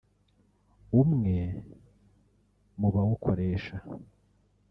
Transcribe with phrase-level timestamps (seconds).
[1.01, 1.35] umwe
[2.79, 3.75] mu bawukoresha